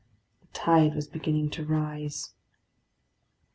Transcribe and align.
The 0.41 0.47
tide 0.47 0.95
was 0.95 1.05
beginning 1.07 1.51
to 1.51 1.63
rise. 1.63 2.33